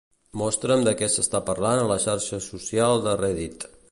[0.41, 3.71] Mostra'm de què s'està parlant a la xarxa social de Reddit.